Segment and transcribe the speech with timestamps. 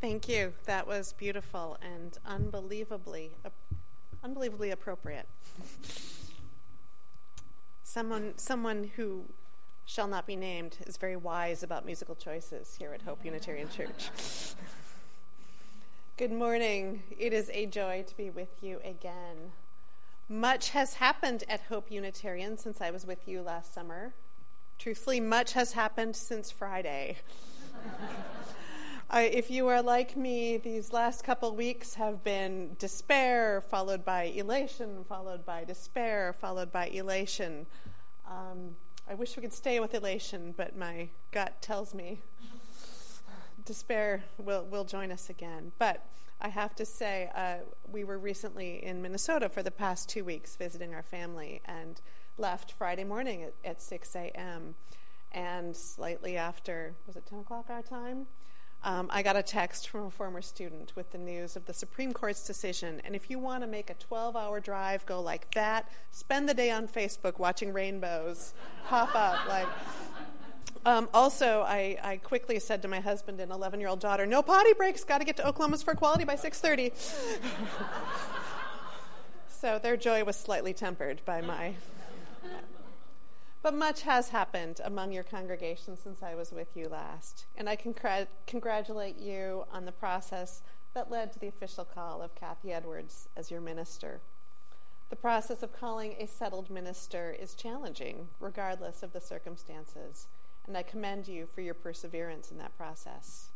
[0.00, 0.52] Thank you.
[0.66, 3.30] That was beautiful and unbelievably,
[4.22, 5.26] unbelievably appropriate.
[7.82, 9.24] someone, someone who
[9.86, 14.10] shall not be named is very wise about musical choices here at Hope Unitarian Church.
[16.18, 17.02] Good morning.
[17.18, 19.52] It is a joy to be with you again.
[20.28, 24.12] Much has happened at Hope Unitarian since I was with you last summer.
[24.78, 27.16] Truthfully, much has happened since Friday.
[29.08, 34.24] I, if you are like me, these last couple weeks have been despair, followed by
[34.24, 37.66] elation, followed by despair, followed by elation.
[38.28, 38.74] Um,
[39.08, 42.18] I wish we could stay with elation, but my gut tells me
[43.64, 45.70] despair will, will join us again.
[45.78, 46.04] But
[46.40, 50.56] I have to say, uh, we were recently in Minnesota for the past two weeks
[50.56, 52.00] visiting our family and
[52.38, 54.74] left Friday morning at, at 6 a.m.
[55.30, 58.26] And slightly after, was it 10 o'clock our time?
[58.86, 62.12] Um, I got a text from a former student with the news of the Supreme
[62.12, 63.02] Court's decision.
[63.04, 66.54] And if you want to make a 12 hour drive go like that, spend the
[66.54, 68.54] day on Facebook watching rainbows
[68.86, 69.48] pop up.
[69.48, 69.66] Like,
[70.86, 74.40] um, also, I, I, quickly said to my husband and 11 year old daughter, "No
[74.40, 75.02] potty breaks.
[75.02, 76.92] Got to get to Oklahomans for Equality by 6:30."
[79.48, 81.74] so their joy was slightly tempered by my
[83.66, 87.74] but much has happened among your congregation since I was with you last, and I
[87.74, 90.62] congr- congratulate you on the process
[90.94, 94.20] that led to the official call of Kathy Edwards as your minister.
[95.10, 100.28] The process of calling a settled minister is challenging, regardless of the circumstances,
[100.68, 103.48] and I commend you for your perseverance in that process.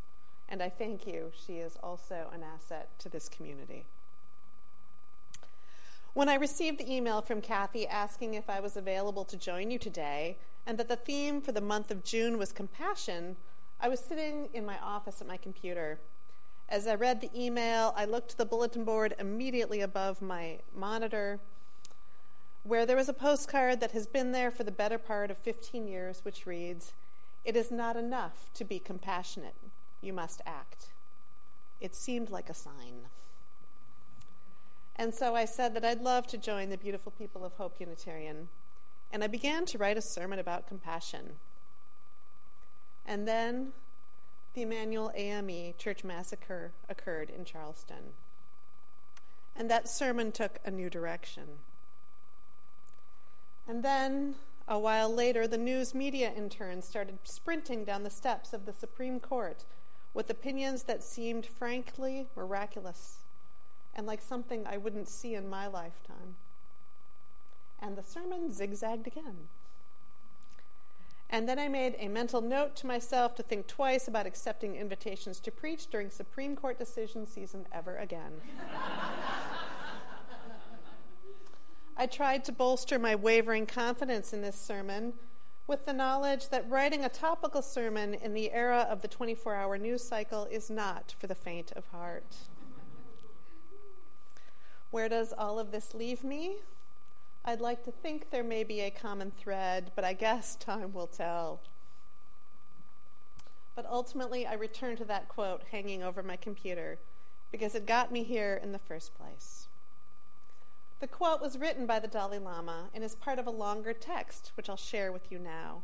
[0.49, 1.31] And I thank you.
[1.47, 3.87] She is also an asset to this community.
[6.13, 9.79] When I received the email from Kathy asking if I was available to join you
[9.79, 13.37] today and that the theme for the month of June was compassion,
[13.81, 16.01] I was sitting in my office at my computer.
[16.69, 21.39] As I read the email, I looked to the bulletin board immediately above my monitor
[22.65, 25.87] where there was a postcard that has been there for the better part of 15
[25.87, 26.93] years, which reads,
[27.45, 29.55] It is not enough to be compassionate,
[30.03, 30.89] you must act.
[31.81, 33.07] It seemed like a sign.
[35.01, 38.51] And so I said that I'd love to join the beautiful people of Hope Unitarian.
[39.11, 41.37] And I began to write a sermon about compassion.
[43.07, 43.73] And then
[44.53, 48.13] the Emanuel AME church massacre occurred in Charleston.
[49.57, 51.45] And that sermon took a new direction.
[53.67, 54.35] And then,
[54.69, 59.19] a while later, the news media interns started sprinting down the steps of the Supreme
[59.19, 59.65] Court
[60.13, 63.20] with opinions that seemed frankly miraculous
[63.95, 66.37] and like something I wouldn't see in my lifetime.
[67.81, 69.49] And the sermon zigzagged again.
[71.33, 75.39] And then I made a mental note to myself to think twice about accepting invitations
[75.41, 78.33] to preach during Supreme Court decision season ever again.
[81.97, 85.13] I tried to bolster my wavering confidence in this sermon
[85.67, 89.79] with the knowledge that writing a topical sermon in the era of the 24 hour
[89.79, 92.37] news cycle is not for the faint of heart.
[94.91, 96.57] Where does all of this leave me?
[97.45, 101.07] I'd like to think there may be a common thread, but I guess time will
[101.07, 101.61] tell.
[103.75, 106.99] But ultimately, I return to that quote hanging over my computer
[107.51, 109.69] because it got me here in the first place.
[111.01, 114.53] The quote was written by the Dalai Lama and is part of a longer text,
[114.55, 115.83] which I'll share with you now.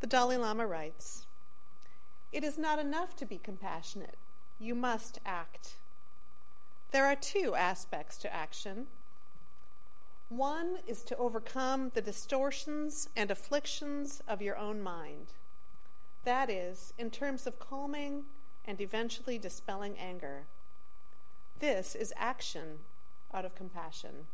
[0.00, 1.26] The Dalai Lama writes
[2.32, 4.16] It is not enough to be compassionate,
[4.60, 5.76] you must act.
[6.94, 8.86] There are two aspects to action.
[10.28, 15.32] One is to overcome the distortions and afflictions of your own mind.
[16.22, 18.26] That is, in terms of calming
[18.64, 20.44] and eventually dispelling anger.
[21.58, 22.78] This is action
[23.32, 24.28] out of compassion.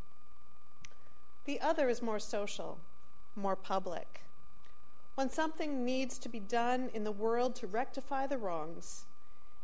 [1.47, 2.76] The other is more social,
[3.34, 4.20] more public.
[5.15, 9.06] When something needs to be done in the world to rectify the wrongs,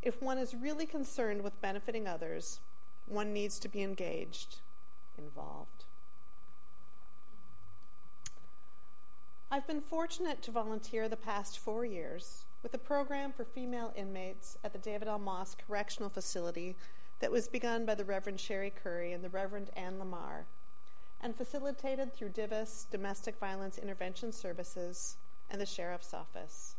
[0.00, 2.60] if one is really concerned with benefiting others,
[3.06, 4.56] one needs to be engaged,
[5.16, 5.84] involved.
[9.50, 14.58] I've been fortunate to volunteer the past four years with a program for female inmates
[14.64, 15.18] at the David L.
[15.18, 16.74] Moss Correctional Facility
[17.20, 20.47] that was begun by the Reverend Sherry Curry and the Reverend Ann Lamar
[21.22, 25.16] and facilitated through DVIS, Domestic Violence Intervention Services,
[25.50, 26.74] and the Sheriff's Office.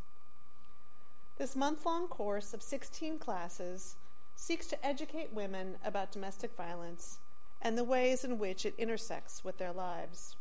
[1.38, 3.96] This month long course of 16 classes
[4.38, 7.18] seeks to educate women about domestic violence
[7.62, 10.36] and the ways in which it intersects with their lives.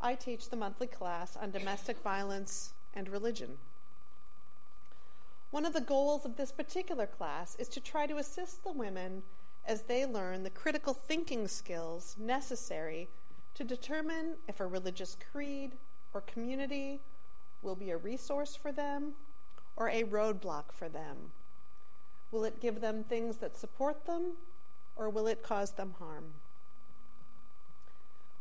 [0.00, 3.58] I teach the monthly class on domestic violence and religion.
[5.50, 9.22] One of the goals of this particular class is to try to assist the women
[9.66, 13.06] as they learn the critical thinking skills necessary
[13.54, 15.72] to determine if a religious creed
[16.14, 17.00] or community
[17.60, 19.12] will be a resource for them
[19.76, 21.32] or a roadblock for them.
[22.32, 24.32] Will it give them things that support them
[24.96, 26.24] or will it cause them harm?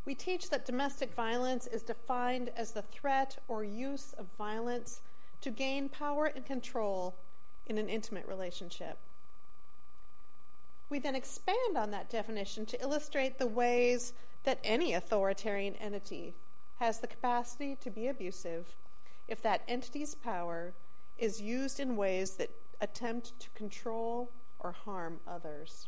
[0.06, 5.02] We teach that domestic violence is defined as the threat or use of violence
[5.42, 7.16] to gain power and control
[7.68, 8.98] in an intimate relationship.
[10.90, 16.34] We then expand on that definition to illustrate the ways that any authoritarian entity
[16.80, 18.76] has the capacity to be abusive
[19.28, 20.74] if that entity's power
[21.18, 22.50] is used in ways that
[22.82, 25.88] attempt to control or harm others.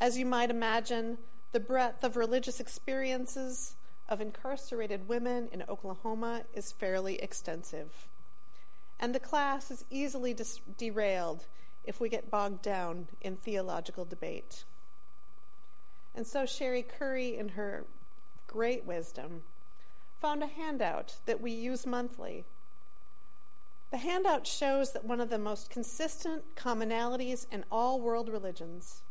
[0.00, 1.18] As you might imagine,
[1.52, 3.76] the breadth of religious experiences
[4.08, 8.08] of incarcerated women in Oklahoma is fairly extensive.
[8.98, 11.46] And the class is easily dis- derailed
[11.84, 14.64] if we get bogged down in theological debate.
[16.14, 17.84] And so Sherry Curry, in her
[18.46, 19.42] great wisdom,
[20.20, 22.44] found a handout that we use monthly.
[23.94, 29.02] The handout shows that one of the most consistent commonalities in all world religions,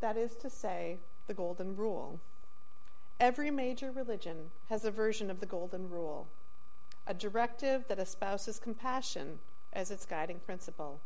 [0.00, 0.98] that is to say,
[1.28, 2.18] the Golden Rule,
[3.20, 6.26] Every major religion has a version of the Golden Rule,
[7.06, 9.38] a directive that espouses compassion
[9.72, 10.98] as its guiding principle,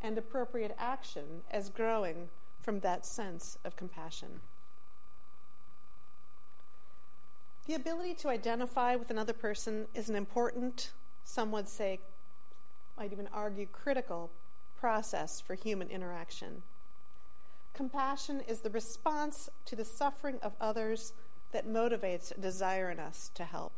[0.00, 2.30] and appropriate action as growing
[2.62, 4.40] from that sense of compassion.
[7.66, 10.92] The ability to identify with another person is an important,
[11.24, 12.00] some would say,
[12.96, 14.30] might even argue critical,
[14.78, 16.62] process for human interaction.
[17.74, 21.12] Compassion is the response to the suffering of others
[21.52, 23.72] that motivates a desire in us to help.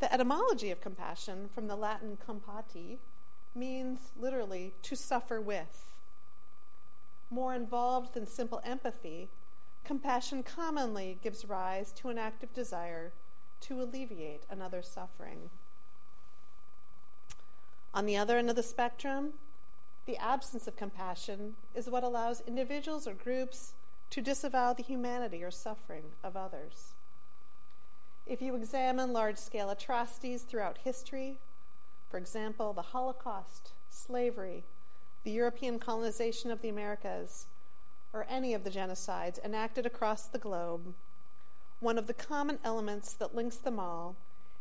[0.00, 2.98] The etymology of compassion, from the Latin compati,
[3.54, 6.00] means literally to suffer with.
[7.30, 9.28] More involved than simple empathy,
[9.84, 13.12] compassion commonly gives rise to an active desire
[13.62, 15.50] to alleviate another's suffering.
[17.94, 19.34] On the other end of the spectrum,
[20.06, 23.74] the absence of compassion is what allows individuals or groups
[24.10, 26.92] to disavow the humanity or suffering of others.
[28.26, 31.38] If you examine large scale atrocities throughout history,
[32.10, 34.64] for example, the Holocaust, slavery,
[35.24, 37.46] the European colonization of the Americas,
[38.12, 40.94] or any of the genocides enacted across the globe,
[41.82, 44.14] one of the common elements that links them all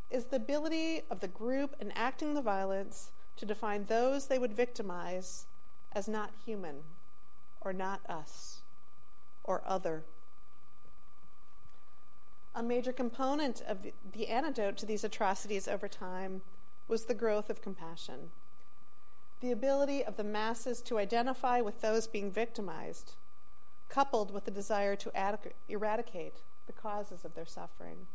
[0.10, 5.46] is the ability of the group enacting the violence to define those they would victimize
[5.94, 6.78] as not human
[7.62, 8.62] or not us
[9.44, 10.04] or other.
[12.56, 13.78] A major component of
[14.12, 16.42] the antidote to these atrocities over time
[16.88, 18.32] was the growth of compassion.
[19.42, 23.14] The ability of the masses to identify with those being victimized,
[23.90, 26.42] coupled with the desire to ad- eradicate
[26.72, 28.08] the causes of their suffering.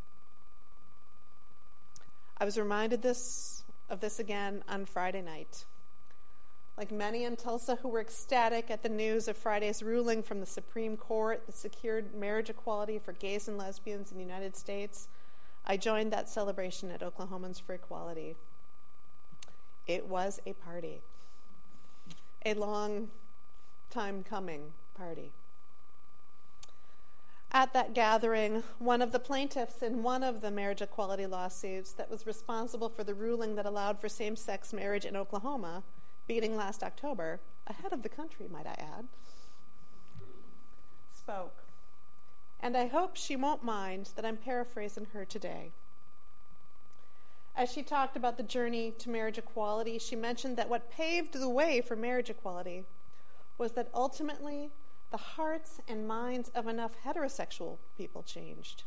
[2.38, 5.64] I was reminded this of this again on Friday night.
[6.76, 10.46] Like many in Tulsa who were ecstatic at the news of Friday's ruling from the
[10.46, 15.08] Supreme Court that secured marriage equality for gays and lesbians in the United States,
[15.66, 18.36] I joined that celebration at Oklahomans for Equality.
[19.86, 21.00] It was a party,
[22.44, 23.08] a long
[23.90, 25.32] time coming party.
[27.56, 32.10] At that gathering, one of the plaintiffs in one of the marriage equality lawsuits that
[32.10, 35.82] was responsible for the ruling that allowed for same sex marriage in Oklahoma
[36.26, 39.06] beginning last October, ahead of the country, might I add,
[41.10, 41.64] spoke.
[42.60, 45.72] And I hope she won't mind that I'm paraphrasing her today.
[47.56, 51.48] As she talked about the journey to marriage equality, she mentioned that what paved the
[51.48, 52.84] way for marriage equality
[53.56, 54.72] was that ultimately
[55.10, 58.84] the hearts and minds of enough heterosexual people changed.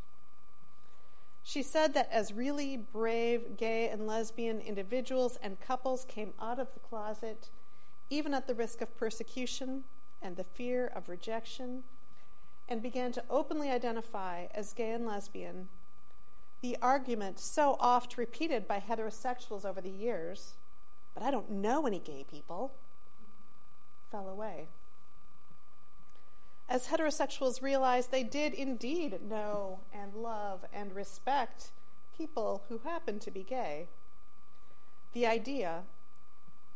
[1.43, 6.73] She said that as really brave gay and lesbian individuals and couples came out of
[6.73, 7.49] the closet,
[8.09, 9.85] even at the risk of persecution
[10.21, 11.83] and the fear of rejection,
[12.67, 15.69] and began to openly identify as gay and lesbian,
[16.61, 20.55] the argument so oft repeated by heterosexuals over the years,
[21.13, 22.73] but I don't know any gay people,
[24.11, 24.67] fell away
[26.69, 31.71] as heterosexuals realized they did indeed know and love and respect
[32.15, 33.87] people who happened to be gay.
[35.13, 35.81] The idea,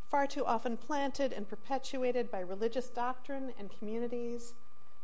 [0.09, 4.55] far too often planted and perpetuated by religious doctrine and communities,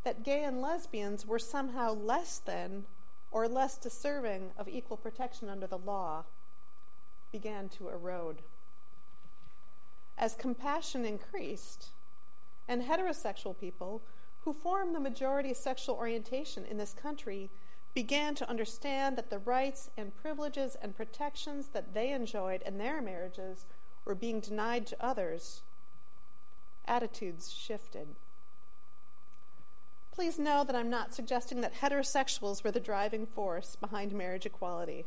[0.03, 2.85] that gay and lesbians were somehow less than
[3.31, 6.23] or less deserving of equal protection under the law,
[7.31, 8.37] began to erode.
[10.17, 11.89] As compassion increased,
[12.67, 14.01] and heterosexual people,
[14.41, 17.49] who form the majority sexual orientation in this country,
[17.93, 23.01] began to understand that the rights and privileges and protections that they enjoyed in their
[23.01, 23.65] marriages
[24.05, 25.61] were being denied to others,
[26.87, 28.07] attitudes shifted.
[30.11, 35.05] Please know that I'm not suggesting that heterosexuals were the driving force behind marriage equality.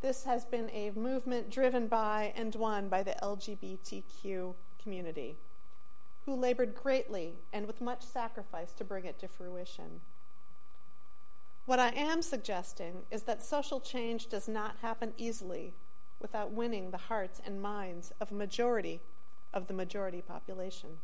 [0.00, 5.36] This has been a movement driven by and won by the LGBTQ community,
[6.24, 10.00] who labored greatly and with much sacrifice to bring it to fruition.
[11.66, 15.74] What I am suggesting is that social change does not happen easily
[16.20, 19.00] without winning the hearts and minds of a majority
[19.52, 20.98] of the majority population.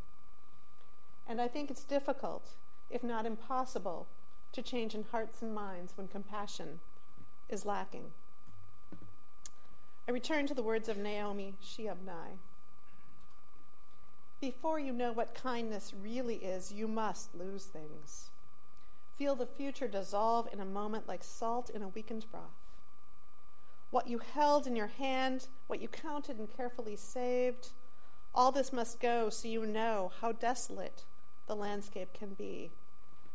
[1.29, 2.51] And I think it's difficult,
[2.91, 4.07] if not impossible,
[4.53, 6.81] to change in hearts and minds when compassion
[7.49, 8.13] is lacking.
[10.09, 12.03] I return to the words of Naomi Shihab
[14.41, 18.31] Before you know what kindness really is, you must lose things.
[19.17, 22.43] Feel the future dissolve in a moment like salt in a weakened broth.
[23.91, 27.71] What you held in your hand, what you counted and carefully saved,
[28.33, 31.05] all this must go so you know how desolate
[31.49, 32.71] the landscape can be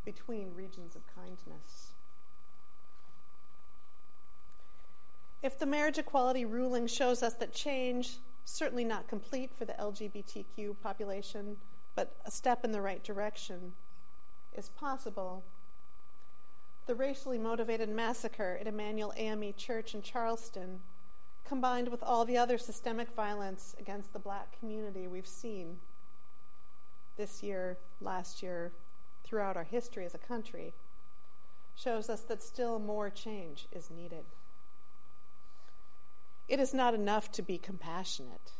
[0.04, 1.92] between regions of kindness.
[5.42, 10.76] If the marriage equality ruling shows us that change, certainly not complete for the LGBTQ
[10.82, 11.56] population,
[11.94, 13.72] but a step in the right direction,
[14.56, 15.42] is possible,
[16.86, 20.80] the racially motivated massacre at Emanuel AME Church in Charleston,
[21.46, 25.78] combined with all the other systemic violence against the black community we've seen
[27.16, 28.72] this year, last year,
[29.22, 30.74] throughout our history as a country,
[31.76, 34.24] shows us that still more change is needed.
[36.48, 38.52] It is not enough to be compassionate,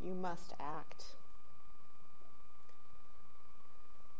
[0.00, 1.14] you must act.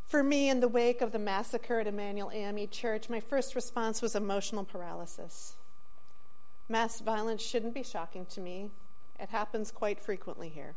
[0.04, 4.00] For me, in the wake of the massacre at Emanuel AME Church, my first response
[4.00, 5.54] was emotional paralysis.
[6.68, 8.70] Mass violence shouldn't be shocking to me.
[9.18, 10.76] It happens quite frequently here.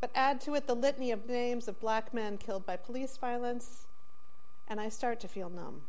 [0.00, 3.86] But add to it the litany of names of black men killed by police violence,
[4.68, 5.82] and I start to feel numb.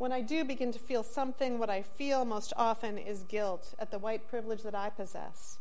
[0.00, 3.90] When I do begin to feel something, what I feel most often is guilt at
[3.90, 5.58] the white privilege that I possess,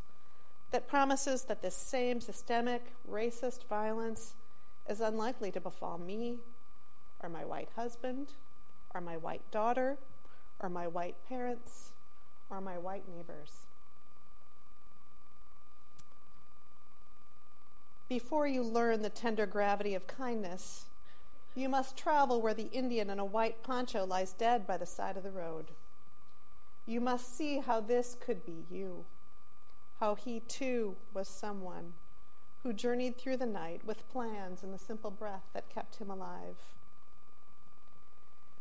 [0.71, 4.35] that promises that this same systemic racist violence
[4.87, 6.37] is unlikely to befall me,
[7.21, 8.31] or my white husband,
[8.95, 9.97] or my white daughter,
[10.61, 11.89] or my white parents,
[12.49, 13.65] or my white neighbors.
[18.07, 20.85] Before you learn the tender gravity of kindness,
[21.55, 25.17] you must travel where the Indian in a white poncho lies dead by the side
[25.17, 25.65] of the road.
[26.85, 29.05] You must see how this could be you,
[29.99, 31.93] how he too was someone
[32.63, 36.57] who journeyed through the night with plans and the simple breath that kept him alive.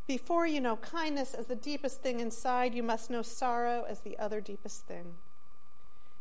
[0.06, 4.18] Before you know kindness as the deepest thing inside, you must know sorrow as the
[4.18, 5.14] other deepest thing.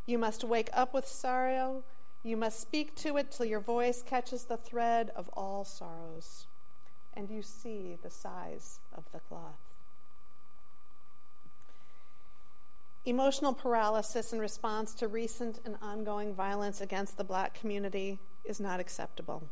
[0.06, 1.84] You must wake up with sorrow.
[2.24, 6.48] You must speak to it till your voice catches the thread of all sorrows
[7.18, 9.56] and you see the size of the cloth.
[13.06, 18.80] Emotional paralysis in response to recent and ongoing violence against the black community is not
[18.80, 19.48] acceptable.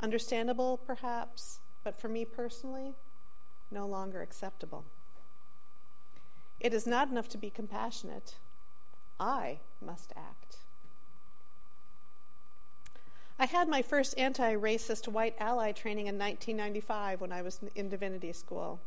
[0.00, 2.94] Understandable, perhaps, but for me personally,
[3.70, 4.84] no longer acceptable.
[6.58, 8.36] It is not enough to be compassionate.
[9.20, 10.61] I must act.
[13.42, 17.88] I had my first anti racist white ally training in 1995 when I was in
[17.88, 18.78] divinity school.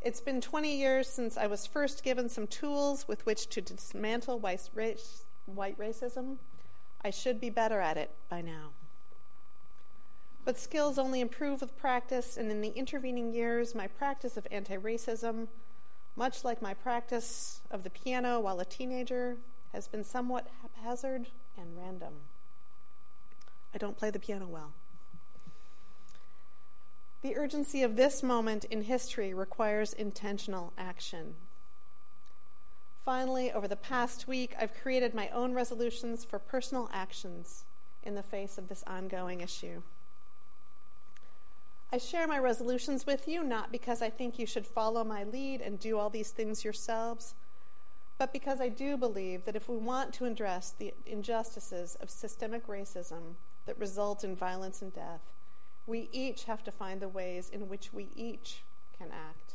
[0.00, 4.38] It's been 20 years since I was first given some tools with which to dismantle
[4.38, 6.38] white, race, white racism.
[7.04, 8.70] I should be better at it by now.
[10.46, 14.78] But skills only improve with practice, and in the intervening years, my practice of anti
[14.78, 15.48] racism,
[16.16, 19.36] much like my practice of the piano while a teenager,
[19.74, 21.26] has been somewhat haphazard
[21.58, 22.14] and random.
[23.76, 24.72] I don't play the piano well.
[27.20, 31.34] The urgency of this moment in history requires intentional action.
[33.04, 37.66] Finally, over the past week, I've created my own resolutions for personal actions
[38.02, 39.82] in the face of this ongoing issue.
[41.92, 45.60] I share my resolutions with you not because I think you should follow my lead
[45.60, 47.34] and do all these things yourselves,
[48.16, 52.68] but because I do believe that if we want to address the injustices of systemic
[52.68, 53.34] racism,
[53.66, 55.32] that result in violence and death,
[55.86, 58.62] we each have to find the ways in which we each
[58.98, 59.54] can act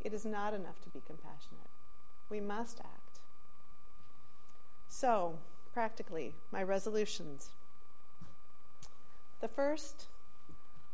[0.00, 1.70] It is not enough to be compassionate.
[2.28, 3.20] We must act.
[4.88, 5.38] So,
[5.72, 7.50] practically, my resolutions.
[9.40, 10.08] The first,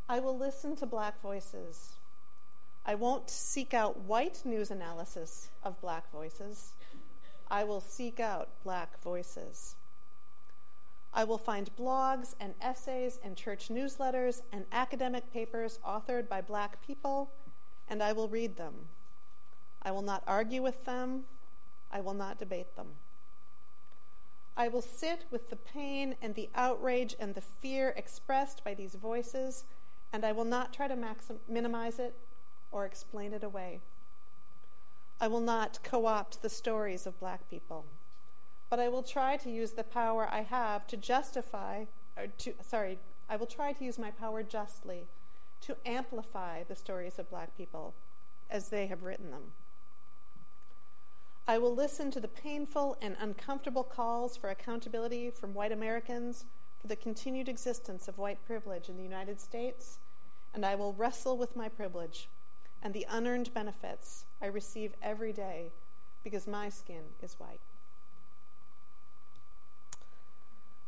[0.07, 1.93] I will listen to black voices.
[2.85, 6.71] I won't seek out white news analysis of black voices.
[7.49, 9.75] I will seek out black voices.
[11.13, 16.85] I will find blogs and essays and church newsletters and academic papers authored by black
[16.85, 17.31] people,
[17.89, 18.73] and I will read them.
[19.83, 21.23] I will not argue with them.
[21.91, 22.87] I will not debate them.
[24.55, 28.95] I will sit with the pain and the outrage and the fear expressed by these
[28.95, 29.65] voices,
[30.13, 32.15] and I will not try to maxim- minimize it
[32.71, 33.81] or explain it away.
[35.19, 37.85] I will not co opt the stories of black people,
[38.71, 41.83] but I will try to use the power I have to justify,
[42.17, 42.99] or to, sorry,
[43.29, 45.07] I will try to use my power justly
[45.63, 47.93] to amplify the stories of black people
[48.49, 49.51] as they have written them.
[51.45, 56.45] I will listen to the painful and uncomfortable calls for accountability from white Americans
[56.79, 59.99] for the continued existence of white privilege in the United States,
[60.53, 62.29] and I will wrestle with my privilege
[62.81, 65.71] and the unearned benefits I receive every day
[66.23, 67.59] because my skin is white.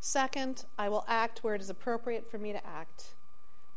[0.05, 3.13] Second, I will act where it is appropriate for me to act.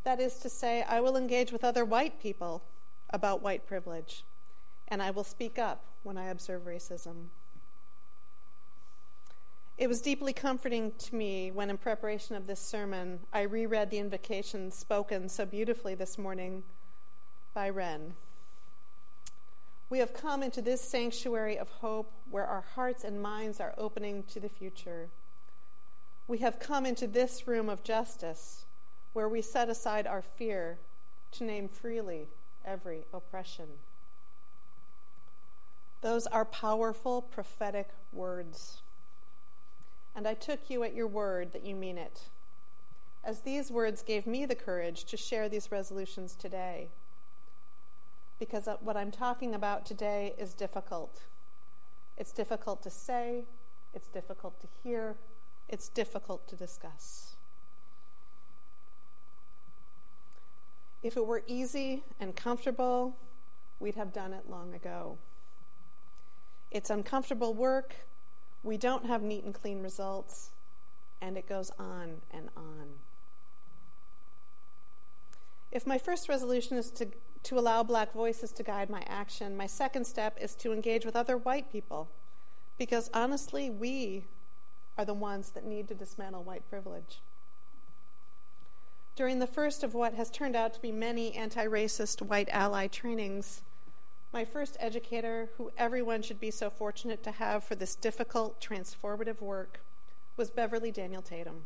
[0.02, 2.64] That is to say, I will engage with other white people
[3.10, 4.24] about white privilege,
[4.88, 7.26] and I will speak up when I observe racism.
[9.78, 13.98] It was deeply comforting to me when, in preparation of this sermon, I reread the
[13.98, 16.64] invocation spoken so beautifully this morning
[17.54, 18.14] by Ren.
[19.88, 24.24] We have come into this sanctuary of hope where our hearts and minds are opening
[24.24, 25.08] to the future.
[26.28, 28.64] We have come into this room of justice
[29.12, 30.78] where we set aside our fear
[31.32, 32.28] to name freely
[32.64, 33.66] every oppression.
[36.02, 38.82] Those are powerful prophetic words.
[40.14, 42.22] And I took you at your word that you mean it,
[43.24, 46.88] as these words gave me the courage to share these resolutions today
[48.38, 51.22] because uh, what I'm talking about today is difficult.
[52.16, 53.44] It's difficult to say,
[53.94, 55.16] it's difficult to hear,
[55.68, 57.36] it's difficult to discuss.
[61.02, 63.16] If it were easy and comfortable,
[63.78, 65.18] we'd have done it long ago.
[66.70, 67.94] It's uncomfortable work,
[68.62, 70.50] we don't have neat and clean results,
[71.20, 72.94] and it goes on and on.
[75.70, 77.08] If my first resolution is to
[77.46, 79.56] to allow black voices to guide my action.
[79.56, 82.08] My second step is to engage with other white people
[82.76, 84.24] because honestly, we
[84.98, 87.20] are the ones that need to dismantle white privilege.
[89.14, 92.86] During the first of what has turned out to be many anti racist white ally
[92.86, 93.62] trainings,
[94.32, 99.40] my first educator, who everyone should be so fortunate to have for this difficult, transformative
[99.40, 99.80] work,
[100.36, 101.62] was Beverly Daniel Tatum.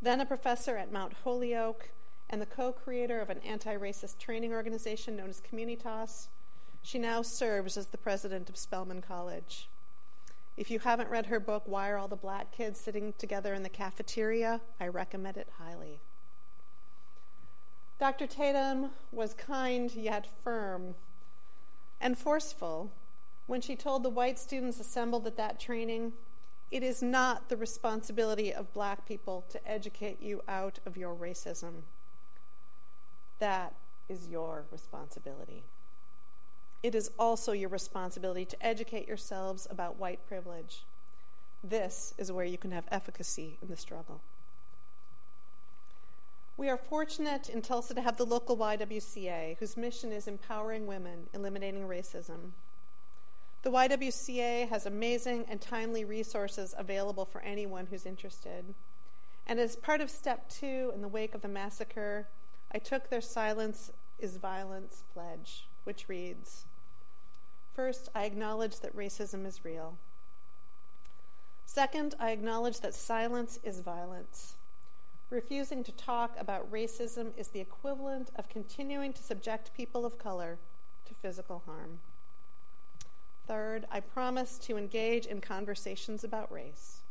[0.00, 1.90] Then a professor at Mount Holyoke
[2.30, 6.28] and the co creator of an anti racist training organization known as Communitas.
[6.82, 9.68] She now serves as the president of Spelman College.
[10.56, 13.62] If you haven't read her book, Why Are All the Black Kids Sitting Together in
[13.62, 14.62] the Cafeteria?
[14.80, 16.00] I recommend it highly.
[17.98, 18.26] Dr.
[18.26, 20.94] Tatum was kind yet firm
[22.00, 22.90] and forceful
[23.46, 26.12] when she told the white students assembled at that training
[26.70, 31.82] it is not the responsibility of black people to educate you out of your racism.
[33.38, 33.74] That
[34.08, 35.62] is your responsibility.
[36.82, 40.84] It is also your responsibility to educate yourselves about white privilege.
[41.62, 44.20] This is where you can have efficacy in the struggle.
[46.56, 51.28] We are fortunate in Tulsa to have the local YWCA, whose mission is empowering women,
[51.34, 52.52] eliminating racism.
[53.62, 58.74] The YWCA has amazing and timely resources available for anyone who's interested.
[59.46, 62.28] And as part of step two in the wake of the massacre,
[62.72, 66.64] I took their silence is violence pledge, which reads
[67.72, 69.98] First, I acknowledge that racism is real.
[71.66, 74.56] Second, I acknowledge that silence is violence.
[75.28, 80.58] Refusing to talk about racism is the equivalent of continuing to subject people of color
[81.06, 81.98] to physical harm.
[83.46, 87.02] Third, I promise to engage in conversations about race,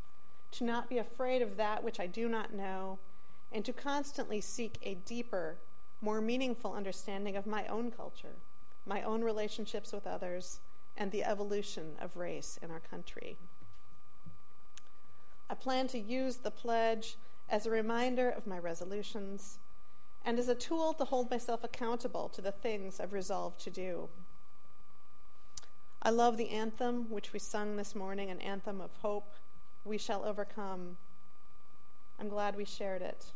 [0.52, 2.98] to not be afraid of that which I do not know,
[3.52, 5.56] and to constantly seek a deeper,
[6.00, 8.36] more meaningful understanding of my own culture,
[8.86, 10.60] my own relationships with others,
[10.96, 13.36] and the evolution of race in our country.
[15.50, 17.16] I plan to use the pledge
[17.48, 19.58] as a reminder of my resolutions
[20.24, 24.08] and as a tool to hold myself accountable to the things I've resolved to do.
[26.02, 29.34] I love the anthem which we sung this morning, an anthem of hope.
[29.84, 30.96] We shall overcome.
[32.18, 33.26] I'm glad we shared it.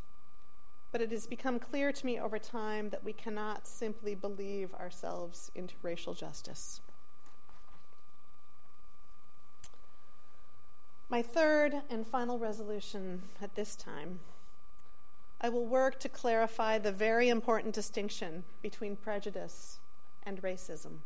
[0.92, 5.50] But it has become clear to me over time that we cannot simply believe ourselves
[5.54, 6.80] into racial justice.
[11.08, 14.20] My third and final resolution at this time
[15.40, 19.78] I will work to clarify the very important distinction between prejudice
[20.22, 20.98] and racism.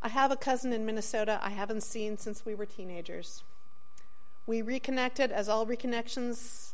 [0.00, 3.42] I have a cousin in Minnesota I haven't seen since we were teenagers.
[4.46, 6.71] We reconnected as all reconnections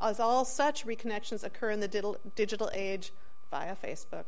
[0.00, 3.12] as all such reconnections occur in the digital age
[3.50, 4.24] via Facebook.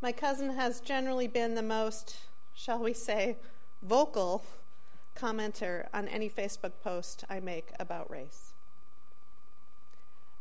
[0.00, 2.18] My cousin has generally been the most,
[2.54, 3.36] shall we say,
[3.82, 4.44] vocal
[5.16, 8.52] commenter on any Facebook post I make about race.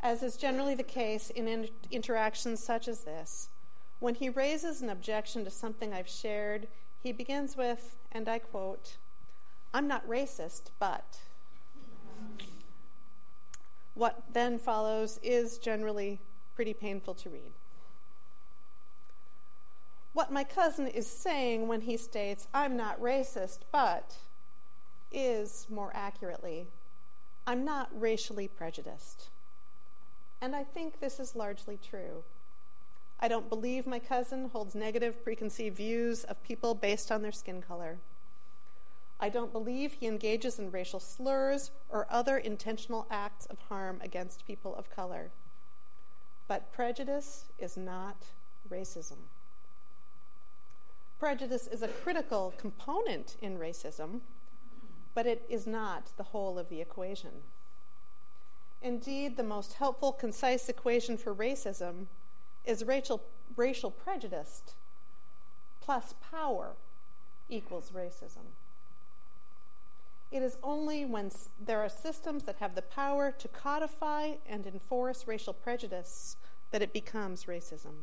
[0.01, 3.49] As is generally the case in inter- interactions such as this,
[3.99, 6.67] when he raises an objection to something I've shared,
[7.01, 8.97] he begins with, and I quote,
[9.73, 11.19] I'm not racist, but.
[13.97, 16.19] What then follows is generally
[16.53, 17.51] pretty painful to read.
[20.13, 24.17] What my cousin is saying when he states, I'm not racist, but,
[25.11, 26.67] is, more accurately,
[27.47, 29.29] I'm not racially prejudiced.
[30.41, 32.23] And I think this is largely true.
[33.19, 37.63] I don't believe my cousin holds negative preconceived views of people based on their skin
[37.63, 37.97] color.
[39.19, 44.45] I don't believe he engages in racial slurs or other intentional acts of harm against
[44.45, 45.31] people of color.
[46.47, 48.17] But prejudice is not
[48.69, 49.17] racism.
[51.19, 54.21] Prejudice is a critical component in racism,
[55.15, 57.41] but it is not the whole of the equation.
[58.83, 62.05] Indeed, the most helpful, concise equation for racism
[62.65, 63.23] is racial,
[63.55, 64.61] racial prejudice
[65.81, 66.73] plus power
[67.49, 68.53] equals racism.
[70.31, 75.27] It is only when there are systems that have the power to codify and enforce
[75.27, 76.35] racial prejudice
[76.71, 77.95] that it becomes racism.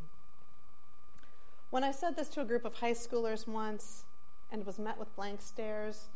[1.71, 4.05] When I said this to a group of high schoolers once
[4.51, 6.09] and was met with blank stares,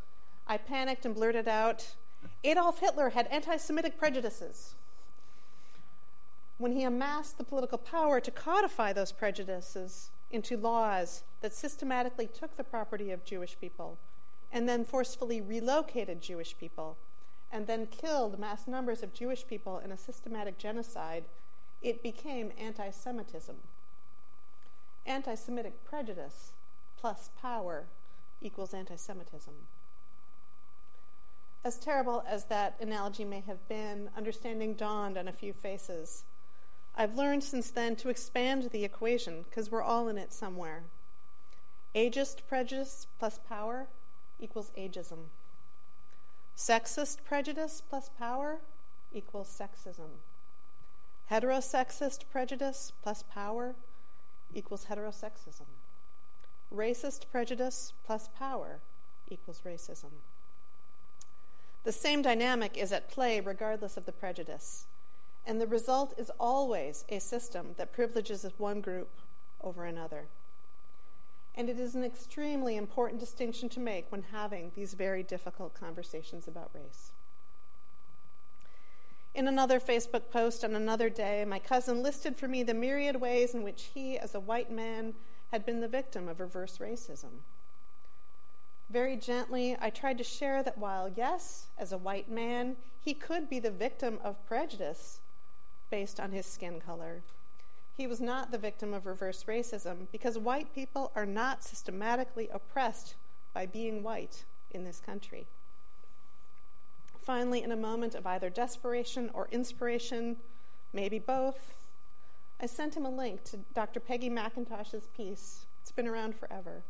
[0.47, 1.95] I panicked and blurted out
[2.43, 4.75] Adolf Hitler had anti Semitic prejudices.
[6.57, 12.57] When he amassed the political power to codify those prejudices into laws that systematically took
[12.57, 13.99] the property of Jewish people
[14.53, 16.97] and then forcefully relocated Jewish people
[17.51, 21.25] and then killed mass numbers of Jewish people in a systematic genocide,
[21.83, 23.57] it became anti Semitism
[25.09, 26.53] anti Semitic prejudice
[27.01, 27.87] plus power
[28.43, 29.55] equals anti Semitism.
[31.65, 36.25] As terrible as that analogy may have been, understanding dawned on a few faces.
[36.95, 40.83] I've learned since then to expand the equation because we're all in it somewhere.
[41.95, 43.87] Ageist prejudice plus power
[44.41, 45.31] equals ageism.
[46.57, 48.59] Sexist prejudice plus power
[49.13, 50.21] equals sexism.
[51.31, 53.75] Heterosexist prejudice plus power
[54.55, 55.67] equals heterosexism.
[56.75, 58.81] Racist prejudice plus power
[59.31, 60.11] equals racism.
[61.85, 64.87] The same dynamic is at play regardless of the prejudice,
[65.47, 69.09] and the result is always a system that privileges one group
[69.63, 70.27] over another.
[71.59, 76.47] And it is an extremely important distinction to make when having these very difficult conversations
[76.47, 77.11] about race.
[79.35, 83.55] In another Facebook post on another day, my cousin listed for me the myriad ways
[83.55, 85.15] in which he, as a white man,
[85.51, 87.43] had been the victim of reverse racism.
[88.89, 93.51] Very gently, I tried to share that while, yes, as a white man, he could
[93.51, 95.19] be the victim of prejudice
[95.91, 97.23] based on his skin color,
[97.99, 103.17] he was not the victim of reverse racism because white people are not systematically oppressed
[103.53, 105.49] by being white in this country.
[107.21, 110.37] Finally, in a moment of either desperation or inspiration,
[110.93, 111.75] maybe both,
[112.61, 113.99] I sent him a link to Dr.
[113.99, 115.67] Peggy McIntosh's piece.
[115.83, 116.83] It's been around forever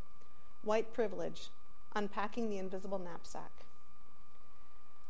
[0.63, 1.49] White Privilege
[1.95, 3.65] Unpacking the Invisible Knapsack.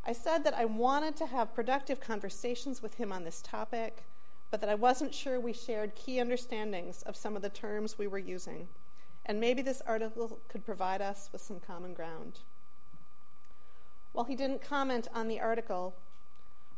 [0.05, 4.05] I said that I wanted to have productive conversations with him on this topic,
[4.51, 8.07] but that I wasn't sure we shared key understandings of some of the terms we
[8.07, 8.67] were using,
[9.25, 12.39] and maybe this article could provide us with some common ground.
[14.12, 15.95] While he didn't comment on the article,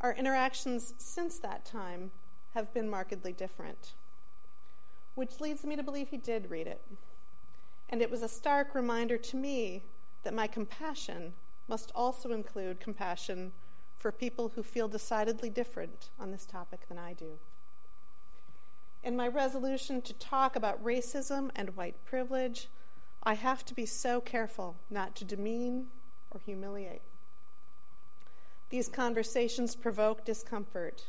[0.02, 2.12] our interactions since that time
[2.54, 3.94] have been markedly different.
[5.16, 6.82] Which leads me to believe he did read it.
[7.90, 9.84] And it was a stark reminder to me
[10.24, 11.34] that my compassion
[11.68, 13.52] must also include compassion
[13.98, 17.38] for people who feel decidedly different on this topic than I do.
[19.04, 22.68] In my resolution to talk about racism and white privilege,
[23.24, 25.88] I have to be so careful not to demean
[26.30, 27.02] or humiliate.
[28.70, 31.06] These conversations provoke discomfort.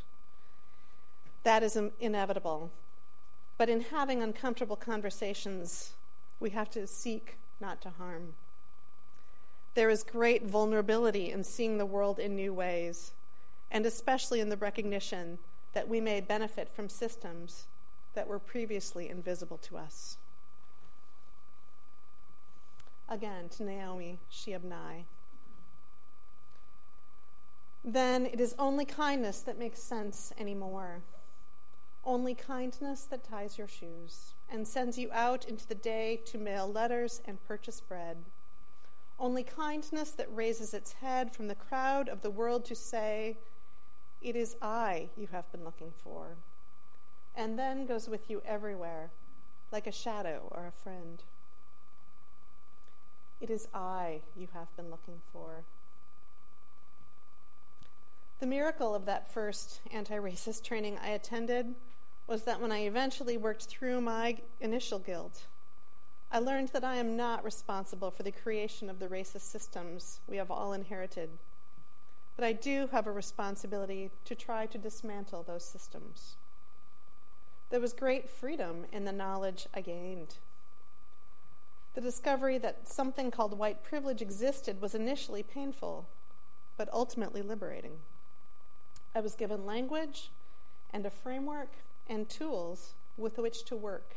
[1.42, 2.70] That is inevitable.
[3.58, 5.92] But in having uncomfortable conversations,
[6.40, 8.34] we have to seek not to harm.
[9.74, 13.12] There is great vulnerability in seeing the world in new ways,
[13.70, 15.38] and especially in the recognition
[15.74, 17.66] that we may benefit from systems
[18.14, 20.16] that were previously invisible to us.
[23.08, 25.04] Again, to Naomi Shihab Nye.
[27.84, 31.02] Then it is only kindness that makes sense anymore.
[32.04, 36.70] Only kindness that ties your shoes and sends you out into the day to mail
[36.70, 38.18] letters and purchase bread.
[39.18, 43.38] Only kindness that raises its head from the crowd of the world to say,
[44.20, 46.36] It is I you have been looking for,
[47.34, 49.10] and then goes with you everywhere,
[49.70, 51.22] like a shadow or a friend.
[53.40, 55.64] It is I you have been looking for.
[58.40, 61.74] The miracle of that first anti racist training I attended
[62.26, 65.46] was that when I eventually worked through my initial guilt,
[66.30, 70.38] I learned that I am not responsible for the creation of the racist systems we
[70.38, 71.30] have all inherited.
[72.36, 76.36] But I do have a responsibility to try to dismantle those systems.
[77.72, 80.34] There was great freedom in the knowledge I gained.
[81.94, 86.06] The discovery that something called white privilege existed was initially painful,
[86.76, 87.92] but ultimately liberating.
[89.14, 90.28] I was given language
[90.92, 91.70] and a framework
[92.06, 94.16] and tools with which to work.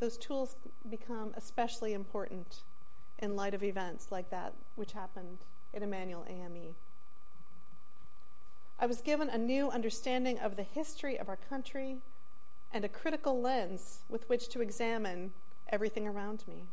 [0.00, 0.56] Those tools
[0.90, 2.62] become especially important
[3.20, 5.38] in light of events like that which happened
[5.72, 6.74] at Emanuel AME.
[8.80, 11.96] I was given a new understanding of the history of our country
[12.72, 15.32] and a critical lens with which to examine
[15.68, 16.64] everything around me.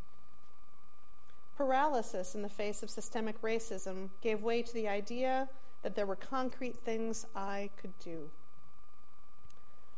[1.58, 5.50] Paralysis in the face of systemic racism gave way to the idea
[5.82, 8.30] that there were concrete things I could do.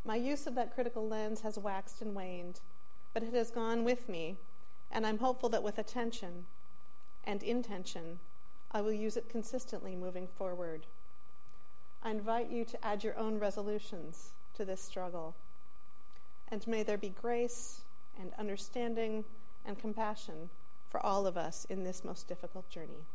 [0.05, 2.61] My use of that critical lens has waxed and waned,
[3.13, 4.37] but it has gone with me,
[4.91, 6.45] and I'm hopeful that with attention
[7.25, 8.19] and intention,
[8.71, 10.85] I will use it consistently moving forward.
[12.03, 15.35] I invite you to add your own resolutions to this struggle.
[16.49, 17.81] And may there be grace
[18.19, 19.25] and understanding
[19.65, 20.49] and compassion
[20.87, 23.05] for all of us in this most difficult journey.